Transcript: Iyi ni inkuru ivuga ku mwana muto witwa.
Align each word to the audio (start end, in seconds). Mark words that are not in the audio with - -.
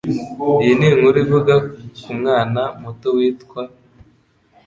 Iyi 0.61 0.73
ni 0.79 0.87
inkuru 0.91 1.17
ivuga 1.25 1.53
ku 2.01 2.11
mwana 2.19 2.61
muto 2.81 3.07
witwa. 3.15 3.61